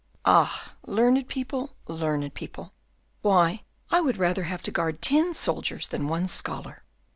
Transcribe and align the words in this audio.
"Ah, 0.25 0.73
learned 0.87 1.27
people, 1.27 1.75
learned 1.87 2.33
people! 2.33 2.73
Why, 3.21 3.61
I 3.91 4.01
would 4.01 4.17
rather 4.17 4.45
have 4.45 4.63
to 4.63 4.71
guard 4.71 4.99
ten 5.03 5.35
soldiers 5.35 5.87
than 5.89 6.07
one 6.07 6.27
scholar. 6.27 6.83